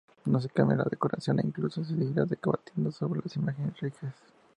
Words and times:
No 0.25 0.41
se 0.41 0.49
cambia 0.49 0.77
la 0.77 0.85
decoración, 0.89 1.37
e 1.37 1.43
incluso 1.45 1.83
se 1.83 1.95
seguirá 1.95 2.25
debatiendo 2.25 2.91
sobre 2.91 3.21
las 3.23 3.35
imágenes 3.35 3.79
religiosas. 3.79 4.15